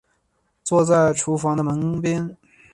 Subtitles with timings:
[0.63, 2.35] 坐在厨房的门边